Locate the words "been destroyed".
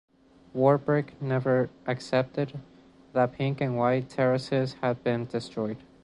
5.03-5.77